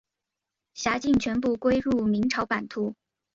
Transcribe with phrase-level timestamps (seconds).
[0.73, 2.95] 辖境全部归入明朝版图。